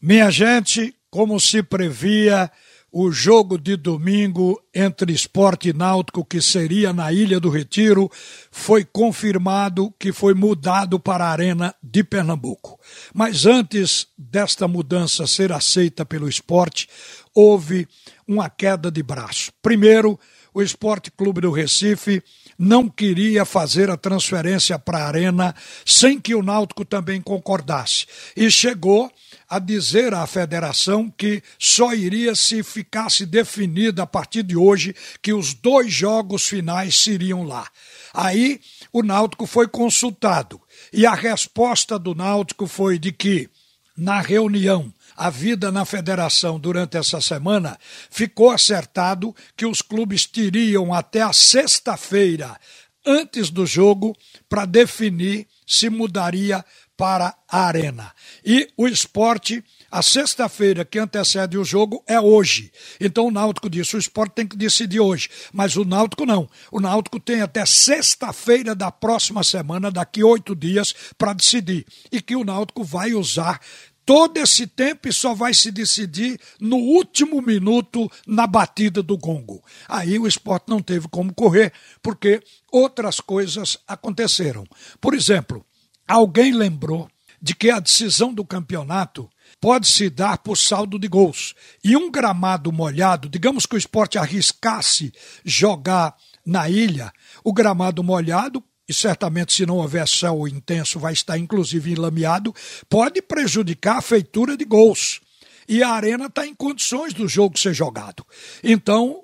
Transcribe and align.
Minha 0.00 0.30
gente, 0.30 0.94
como 1.10 1.40
se 1.40 1.60
previa, 1.60 2.48
o 2.90 3.10
jogo 3.10 3.58
de 3.58 3.76
domingo 3.76 4.62
entre 4.72 5.12
Esporte 5.12 5.70
e 5.70 5.72
Náutico, 5.72 6.24
que 6.24 6.40
seria 6.40 6.92
na 6.92 7.12
Ilha 7.12 7.40
do 7.40 7.50
Retiro, 7.50 8.08
foi 8.50 8.84
confirmado 8.84 9.92
que 9.98 10.12
foi 10.12 10.34
mudado 10.34 11.00
para 11.00 11.26
a 11.26 11.30
Arena 11.30 11.74
de 11.82 12.04
Pernambuco. 12.04 12.78
Mas 13.12 13.44
antes 13.44 14.06
desta 14.16 14.68
mudança 14.68 15.26
ser 15.26 15.52
aceita 15.52 16.06
pelo 16.06 16.28
esporte, 16.28 16.88
houve 17.34 17.86
uma 18.28 18.50
queda 18.50 18.90
de 18.90 19.02
braço. 19.02 19.50
Primeiro, 19.62 20.20
o 20.52 20.60
Esporte 20.60 21.10
Clube 21.10 21.40
do 21.40 21.50
Recife 21.50 22.22
não 22.58 22.88
queria 22.88 23.44
fazer 23.44 23.90
a 23.90 23.96
transferência 23.96 24.78
para 24.78 24.98
a 24.98 25.06
Arena 25.06 25.54
sem 25.86 26.20
que 26.20 26.34
o 26.34 26.42
Náutico 26.42 26.84
também 26.84 27.20
concordasse. 27.20 28.06
E 28.36 28.50
chegou 28.50 29.10
a 29.48 29.58
dizer 29.58 30.12
à 30.12 30.26
federação 30.26 31.08
que 31.08 31.42
só 31.58 31.94
iria 31.94 32.34
se 32.34 32.62
ficasse 32.62 33.24
definida 33.24 34.02
a 34.02 34.06
partir 34.06 34.42
de 34.42 34.56
hoje 34.56 34.94
que 35.22 35.32
os 35.32 35.54
dois 35.54 35.92
jogos 35.92 36.46
finais 36.46 36.98
seriam 36.98 37.44
lá. 37.44 37.66
Aí 38.12 38.60
o 38.92 39.02
Náutico 39.02 39.46
foi 39.46 39.68
consultado 39.68 40.60
e 40.92 41.06
a 41.06 41.14
resposta 41.14 41.98
do 41.98 42.14
Náutico 42.14 42.66
foi 42.66 42.98
de 42.98 43.12
que, 43.12 43.48
na 43.96 44.20
reunião 44.20 44.92
a 45.18 45.30
vida 45.30 45.72
na 45.72 45.84
federação 45.84 46.60
durante 46.60 46.96
essa 46.96 47.20
semana, 47.20 47.76
ficou 48.08 48.50
acertado 48.50 49.34
que 49.56 49.66
os 49.66 49.82
clubes 49.82 50.24
teriam 50.24 50.94
até 50.94 51.20
a 51.22 51.32
sexta-feira, 51.32 52.56
antes 53.04 53.50
do 53.50 53.66
jogo, 53.66 54.16
para 54.48 54.64
definir 54.64 55.48
se 55.66 55.90
mudaria 55.90 56.64
para 56.96 57.34
a 57.48 57.66
Arena. 57.66 58.12
E 58.44 58.68
o 58.76 58.86
esporte, 58.86 59.62
a 59.90 60.02
sexta-feira 60.02 60.84
que 60.84 61.00
antecede 61.00 61.58
o 61.58 61.64
jogo 61.64 62.02
é 62.06 62.20
hoje. 62.20 62.70
Então 63.00 63.26
o 63.26 63.30
Náutico 63.30 63.68
disse: 63.68 63.96
o 63.96 63.98
esporte 63.98 64.34
tem 64.34 64.46
que 64.46 64.56
decidir 64.56 65.00
hoje. 65.00 65.28
Mas 65.52 65.76
o 65.76 65.84
Náutico 65.84 66.26
não. 66.26 66.48
O 66.70 66.80
Náutico 66.80 67.18
tem 67.18 67.40
até 67.40 67.64
sexta-feira 67.66 68.74
da 68.74 68.90
próxima 68.92 69.42
semana, 69.42 69.90
daqui 69.90 70.22
oito 70.22 70.54
dias, 70.54 70.94
para 71.16 71.32
decidir. 71.32 71.86
E 72.10 72.20
que 72.20 72.36
o 72.36 72.44
Náutico 72.44 72.84
vai 72.84 73.14
usar 73.14 73.60
todo 74.08 74.38
esse 74.38 74.66
tempo 74.66 75.06
e 75.06 75.12
só 75.12 75.34
vai 75.34 75.52
se 75.52 75.70
decidir 75.70 76.40
no 76.58 76.76
último 76.76 77.42
minuto 77.42 78.10
na 78.26 78.46
batida 78.46 79.02
do 79.02 79.18
gongo. 79.18 79.62
Aí 79.86 80.18
o 80.18 80.26
esporte 80.26 80.70
não 80.70 80.80
teve 80.80 81.06
como 81.08 81.34
correr, 81.34 81.74
porque 82.02 82.42
outras 82.72 83.20
coisas 83.20 83.76
aconteceram. 83.86 84.64
Por 84.98 85.12
exemplo, 85.12 85.62
alguém 86.08 86.54
lembrou 86.54 87.06
de 87.38 87.54
que 87.54 87.70
a 87.70 87.78
decisão 87.78 88.32
do 88.32 88.46
campeonato 88.46 89.28
pode 89.60 89.86
se 89.86 90.08
dar 90.08 90.38
por 90.38 90.56
saldo 90.56 90.98
de 90.98 91.06
gols. 91.06 91.54
E 91.84 91.94
um 91.94 92.10
gramado 92.10 92.72
molhado, 92.72 93.28
digamos 93.28 93.66
que 93.66 93.74
o 93.74 93.78
esporte 93.78 94.16
arriscasse 94.16 95.12
jogar 95.44 96.16
na 96.46 96.70
ilha, 96.70 97.12
o 97.44 97.52
gramado 97.52 98.02
molhado 98.02 98.64
e 98.88 98.94
certamente 98.94 99.52
se 99.52 99.66
não 99.66 99.76
houver 99.76 100.08
céu 100.08 100.48
intenso 100.48 100.98
vai 100.98 101.12
estar 101.12 101.36
inclusive 101.36 101.92
enlameado, 101.92 102.54
pode 102.88 103.20
prejudicar 103.20 103.98
a 103.98 104.02
feitura 104.02 104.56
de 104.56 104.64
gols. 104.64 105.20
E 105.68 105.82
a 105.82 105.90
arena 105.90 106.26
está 106.26 106.46
em 106.46 106.54
condições 106.54 107.12
do 107.12 107.28
jogo 107.28 107.58
ser 107.58 107.74
jogado. 107.74 108.24
Então, 108.64 109.22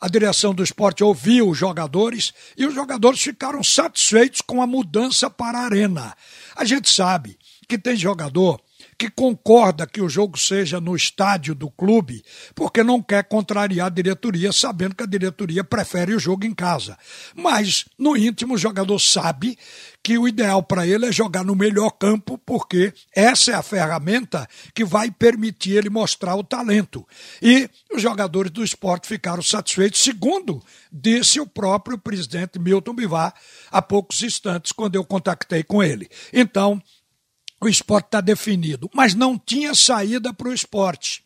a 0.00 0.08
direção 0.08 0.54
do 0.54 0.62
esporte 0.62 1.02
ouviu 1.02 1.50
os 1.50 1.58
jogadores 1.58 2.32
e 2.56 2.64
os 2.64 2.72
jogadores 2.72 3.20
ficaram 3.20 3.62
satisfeitos 3.64 4.40
com 4.40 4.62
a 4.62 4.66
mudança 4.66 5.28
para 5.28 5.58
a 5.58 5.64
arena. 5.64 6.16
A 6.54 6.64
gente 6.64 6.88
sabe 6.88 7.36
que 7.68 7.76
tem 7.76 7.96
jogador 7.96 8.60
que 9.00 9.08
concorda 9.08 9.86
que 9.86 10.02
o 10.02 10.10
jogo 10.10 10.38
seja 10.38 10.78
no 10.78 10.94
estádio 10.94 11.54
do 11.54 11.70
clube, 11.70 12.22
porque 12.54 12.84
não 12.84 13.00
quer 13.02 13.24
contrariar 13.24 13.86
a 13.86 13.88
diretoria, 13.88 14.52
sabendo 14.52 14.94
que 14.94 15.02
a 15.02 15.06
diretoria 15.06 15.64
prefere 15.64 16.12
o 16.12 16.18
jogo 16.18 16.44
em 16.44 16.52
casa. 16.52 16.98
Mas, 17.34 17.86
no 17.98 18.14
íntimo, 18.14 18.52
o 18.52 18.58
jogador 18.58 18.98
sabe 18.98 19.58
que 20.02 20.18
o 20.18 20.28
ideal 20.28 20.62
para 20.62 20.86
ele 20.86 21.06
é 21.06 21.12
jogar 21.12 21.42
no 21.42 21.56
melhor 21.56 21.92
campo, 21.92 22.36
porque 22.44 22.92
essa 23.16 23.52
é 23.52 23.54
a 23.54 23.62
ferramenta 23.62 24.46
que 24.74 24.84
vai 24.84 25.10
permitir 25.10 25.78
ele 25.78 25.88
mostrar 25.88 26.36
o 26.36 26.44
talento. 26.44 27.06
E 27.40 27.70
os 27.90 28.02
jogadores 28.02 28.50
do 28.50 28.62
esporte 28.62 29.08
ficaram 29.08 29.42
satisfeitos, 29.42 30.02
segundo 30.02 30.62
disse 30.92 31.40
o 31.40 31.46
próprio 31.46 31.96
presidente 31.96 32.58
Milton 32.58 32.94
Bivar 32.94 33.32
há 33.70 33.80
poucos 33.80 34.22
instantes, 34.22 34.72
quando 34.72 34.96
eu 34.96 35.04
contactei 35.04 35.62
com 35.62 35.82
ele. 35.82 36.06
Então, 36.34 36.82
o 37.60 37.68
esporte 37.68 38.06
está 38.06 38.20
definido, 38.20 38.90
mas 38.94 39.14
não 39.14 39.38
tinha 39.38 39.74
saída 39.74 40.32
para 40.32 40.48
o 40.48 40.54
esporte, 40.54 41.22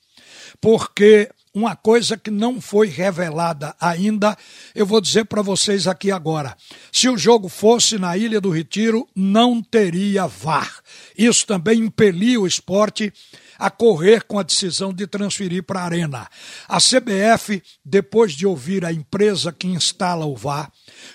porque 0.60 1.30
uma 1.54 1.76
coisa 1.76 2.16
que 2.16 2.32
não 2.32 2.60
foi 2.60 2.88
revelada 2.88 3.76
ainda, 3.80 4.36
eu 4.74 4.84
vou 4.84 5.00
dizer 5.00 5.24
para 5.26 5.40
vocês 5.40 5.86
aqui 5.86 6.10
agora. 6.10 6.56
Se 6.90 7.08
o 7.08 7.16
jogo 7.16 7.48
fosse 7.48 7.96
na 7.96 8.16
Ilha 8.16 8.40
do 8.40 8.50
Retiro, 8.50 9.08
não 9.14 9.62
teria 9.62 10.26
VAR. 10.26 10.82
Isso 11.16 11.46
também 11.46 11.78
impeliu 11.78 12.42
o 12.42 12.46
esporte 12.46 13.12
a 13.56 13.70
correr 13.70 14.24
com 14.24 14.36
a 14.36 14.42
decisão 14.42 14.92
de 14.92 15.06
transferir 15.06 15.62
para 15.62 15.80
a 15.80 15.84
Arena. 15.84 16.28
A 16.68 16.78
CBF, 16.78 17.62
depois 17.84 18.32
de 18.32 18.46
ouvir 18.46 18.84
a 18.84 18.92
empresa 18.92 19.52
que 19.52 19.68
instala 19.68 20.26
o 20.26 20.34
VAR, 20.34 20.72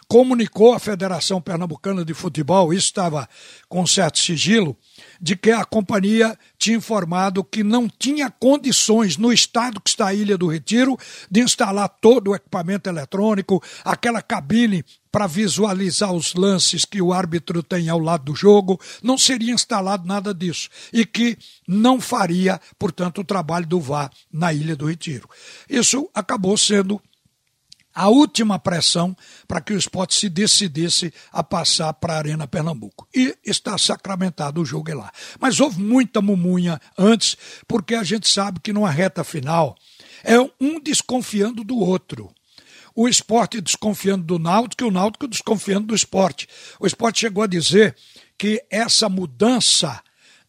comunicou 0.07 0.73
à 0.73 0.79
Federação 0.79 1.41
Pernambucana 1.41 2.05
de 2.05 2.13
Futebol, 2.13 2.73
isso 2.73 2.85
estava 2.85 3.27
com 3.67 3.85
certo 3.85 4.19
sigilo, 4.19 4.77
de 5.21 5.35
que 5.35 5.51
a 5.51 5.65
companhia 5.65 6.37
tinha 6.57 6.77
informado 6.77 7.43
que 7.43 7.63
não 7.63 7.87
tinha 7.87 8.29
condições, 8.29 9.17
no 9.17 9.31
estado 9.31 9.79
que 9.79 9.89
está 9.89 10.07
a 10.07 10.13
Ilha 10.13 10.37
do 10.37 10.47
Retiro, 10.47 10.97
de 11.29 11.41
instalar 11.41 11.89
todo 11.89 12.31
o 12.31 12.35
equipamento 12.35 12.89
eletrônico, 12.89 13.63
aquela 13.83 14.21
cabine 14.21 14.83
para 15.11 15.27
visualizar 15.27 16.13
os 16.13 16.33
lances 16.35 16.85
que 16.85 17.01
o 17.01 17.11
árbitro 17.11 17.63
tem 17.63 17.89
ao 17.89 17.99
lado 17.99 18.25
do 18.25 18.35
jogo, 18.35 18.79
não 19.01 19.17
seria 19.17 19.53
instalado 19.53 20.07
nada 20.07 20.33
disso. 20.33 20.69
E 20.93 21.05
que 21.05 21.37
não 21.67 21.99
faria, 21.99 22.59
portanto, 22.77 23.21
o 23.21 23.23
trabalho 23.23 23.65
do 23.65 23.79
VAR 23.79 24.11
na 24.31 24.53
Ilha 24.53 24.75
do 24.75 24.87
Retiro. 24.87 25.27
Isso 25.69 26.09
acabou 26.13 26.57
sendo 26.57 27.01
a 27.93 28.07
última 28.07 28.59
pressão 28.59 29.15
para 29.47 29.61
que 29.61 29.73
o 29.73 29.77
esporte 29.77 30.15
se 30.15 30.29
decidisse 30.29 31.13
a 31.31 31.43
passar 31.43 31.93
para 31.93 32.13
a 32.13 32.17
Arena 32.17 32.47
Pernambuco. 32.47 33.07
E 33.13 33.35
está 33.45 33.77
sacramentado 33.77 34.61
o 34.61 34.65
jogo 34.65 34.91
é 34.91 34.95
lá. 34.95 35.11
Mas 35.39 35.59
houve 35.59 35.81
muita 35.81 36.21
mumunha 36.21 36.79
antes, 36.97 37.35
porque 37.67 37.95
a 37.95 38.03
gente 38.03 38.29
sabe 38.29 38.59
que 38.59 38.73
numa 38.73 38.89
reta 38.89 39.23
final 39.23 39.75
é 40.23 40.39
um 40.59 40.79
desconfiando 40.79 41.63
do 41.63 41.77
outro. 41.77 42.29
O 42.95 43.07
esporte 43.07 43.61
desconfiando 43.61 44.25
do 44.25 44.39
Náutico 44.39 44.83
e 44.83 44.87
o 44.87 44.91
Náutico 44.91 45.27
desconfiando 45.27 45.87
do 45.87 45.95
esporte. 45.95 46.47
O 46.79 46.85
esporte 46.85 47.21
chegou 47.21 47.43
a 47.43 47.47
dizer 47.47 47.95
que 48.37 48.63
essa 48.69 49.07
mudança 49.07 50.01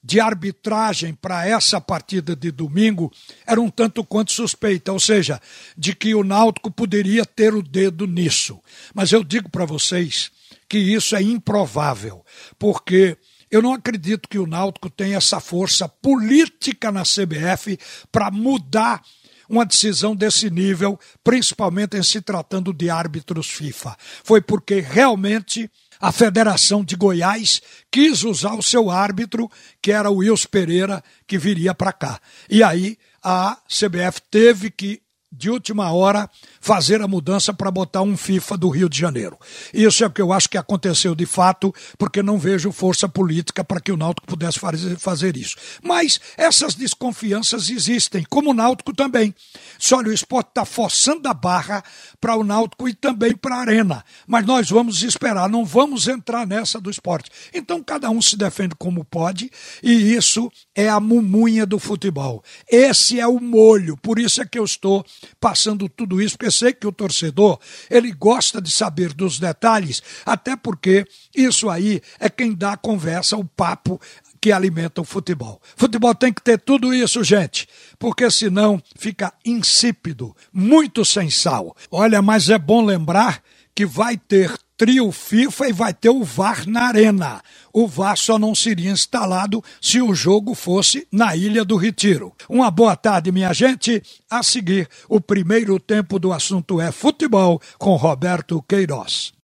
de 0.03 0.19
arbitragem 0.19 1.15
para 1.15 1.47
essa 1.47 1.81
partida 1.81 2.35
de 2.35 2.51
domingo 2.51 3.13
era 3.47 3.61
um 3.61 3.69
tanto 3.69 4.05
quanto 4.05 4.33
suspeita, 4.33 4.93
ou 4.93 5.01
seja, 5.01 5.41
de 5.77 5.95
que 5.95 6.15
o 6.15 6.25
Náutico 6.25 6.71
poderia 6.71 7.25
ter 7.25 7.55
o 7.55 7.63
dedo 7.63 8.07
nisso. 8.07 8.59
Mas 8.95 9.13
eu 9.13 9.23
digo 9.23 9.51
para 9.51 9.65
vocês 9.65 10.31
que 10.69 10.79
isso 10.79 11.15
é 11.15 11.23
improvável, 11.23 12.25
porque 12.59 13.17
eu 13.51 13.61
não 13.61 13.75
acredito 13.75 14.29
que 14.29 14.39
o 14.39 14.47
Náutico 14.47 14.89
tenha 14.89 15.17
essa 15.17 15.41
força 15.41 15.89
política 15.89 16.93
na 16.93 17.03
CBF 17.03 17.79
para 18.11 18.31
mudar 18.31 19.03
uma 19.49 19.67
decisão 19.67 20.15
desse 20.15 20.49
nível, 20.49 20.99
principalmente 21.25 21.97
em 21.97 22.03
se 22.05 22.21
tratando 22.23 22.73
de 22.73 22.89
árbitros 22.89 23.49
FIFA. 23.49 23.97
Foi 24.23 24.41
porque 24.41 24.79
realmente 24.79 25.69
a 26.01 26.11
Federação 26.11 26.83
de 26.83 26.97
Goiás 26.97 27.61
quis 27.91 28.25
usar 28.25 28.55
o 28.55 28.63
seu 28.63 28.91
árbitro, 28.91 29.51
que 29.83 29.93
era 29.93 30.11
o 30.11 30.17
Wilson 30.17 30.49
Pereira, 30.51 31.05
que 31.27 31.37
viria 31.37 31.75
para 31.75 31.93
cá. 31.93 32.21
E 32.49 32.63
aí 32.63 32.97
a 33.23 33.59
CBF 33.69 34.23
teve 34.31 34.71
que 34.71 35.03
de 35.33 35.49
última 35.49 35.93
hora, 35.93 36.29
fazer 36.61 37.01
a 37.01 37.07
mudança 37.07 37.55
para 37.55 37.71
botar 37.71 38.03
um 38.03 38.17
FIFA 38.17 38.57
do 38.57 38.69
Rio 38.69 38.89
de 38.89 38.99
Janeiro. 38.99 39.39
Isso 39.73 40.03
é 40.03 40.07
o 40.09 40.11
que 40.11 40.21
eu 40.21 40.33
acho 40.33 40.49
que 40.49 40.59
aconteceu 40.59 41.15
de 41.15 41.25
fato, 41.25 41.73
porque 41.97 42.21
não 42.23 42.37
vejo 42.37 42.73
força 42.73 43.09
política 43.09 43.63
para 43.63 43.81
que 43.81 43.93
o 43.93 43.97
Náutico 43.97 44.27
pudesse 44.27 44.59
fazer 44.99 45.37
isso. 45.37 45.57
Mas 45.83 46.21
essas 46.37 46.75
desconfianças 46.75 47.71
existem, 47.71 48.25
como 48.29 48.51
o 48.51 48.55
Náutico 48.55 48.93
também. 48.93 49.33
Só 49.79 50.01
olha, 50.01 50.09
o 50.09 50.13
esporte 50.13 50.49
está 50.49 50.65
forçando 50.65 51.29
a 51.29 51.35
barra 51.35 51.85
para 52.21 52.37
o 52.37 52.43
Náutico 52.43 52.89
e 52.89 52.95
também 52.95 53.37
para 53.37 53.57
a 53.57 53.61
Arena. 53.61 54.05
Mas 54.27 54.45
nós 54.45 54.69
vamos 54.69 55.03
esperar, 55.03 55.49
não 55.49 55.65
vamos 55.65 56.09
entrar 56.09 56.47
nessa 56.47 56.81
do 56.81 56.91
esporte. 56.91 57.31
Então 57.55 57.83
cada 57.83 58.11
um 58.11 58.21
se 58.21 58.37
defende 58.37 58.75
como 58.77 59.05
pode, 59.05 59.51
e 59.83 60.15
isso 60.15 60.51
é 60.75 60.89
a 60.89 60.99
mumunha 60.99 61.65
do 61.65 61.79
futebol. 61.79 62.43
Esse 62.69 63.21
é 63.21 63.27
o 63.27 63.39
molho, 63.39 63.97
por 63.97 64.19
isso 64.19 64.43
é 64.43 64.47
que 64.47 64.59
eu 64.59 64.65
estou 64.65 65.05
passando 65.41 65.89
tudo 65.89 66.21
isso, 66.21 66.37
porque 66.37 66.51
sei 66.51 66.73
que 66.73 66.87
o 66.87 66.93
torcedor, 66.93 67.59
ele 67.91 68.13
gosta 68.13 68.61
de 68.61 68.71
saber 68.71 69.13
dos 69.13 69.39
detalhes, 69.39 70.03
até 70.25 70.57
porque 70.57 71.07
isso 71.35 71.69
aí 71.69 72.01
é 72.19 72.29
quem 72.29 72.55
dá 72.55 72.73
a 72.73 72.77
conversa, 72.77 73.37
o 73.37 73.45
papo 73.45 74.01
que 74.41 74.51
alimenta 74.51 75.01
o 75.01 75.05
futebol. 75.05 75.61
Futebol 75.77 76.15
tem 76.15 76.33
que 76.33 76.43
ter 76.43 76.59
tudo 76.59 76.95
isso, 76.95 77.23
gente, 77.23 77.69
porque 77.99 78.31
senão 78.31 78.83
fica 78.97 79.33
insípido, 79.45 80.35
muito 80.53 81.05
sem 81.05 81.29
sal. 81.29 81.77
Olha, 81.91 82.23
mas 82.23 82.49
é 82.49 82.59
bom 82.59 82.85
lembrar 82.85 83.43
que 83.75 83.85
vai 83.85 84.17
ter 84.17 84.59
trio 84.81 85.13
FIFA 85.13 85.69
e 85.69 85.73
vai 85.75 85.93
ter 85.93 86.09
o 86.09 86.25
VAR 86.25 86.67
na 86.67 86.85
arena. 86.85 87.43
O 87.71 87.87
VAR 87.87 88.17
só 88.17 88.39
não 88.39 88.55
seria 88.55 88.91
instalado 88.91 89.63
se 89.79 90.01
o 90.01 90.15
jogo 90.15 90.55
fosse 90.55 91.07
na 91.13 91.37
Ilha 91.37 91.67
do 91.67 91.77
Retiro. 91.77 92.33
Uma 92.49 92.71
boa 92.71 92.97
tarde, 92.97 93.31
minha 93.31 93.53
gente. 93.53 94.03
A 94.31 94.43
seguir, 94.43 94.89
o 95.07 95.21
primeiro 95.21 95.79
tempo 95.79 96.19
do 96.19 96.33
assunto 96.33 96.81
é 96.81 96.91
futebol 96.91 97.61
com 97.77 97.95
Roberto 97.95 98.65
Queiroz. 98.67 99.35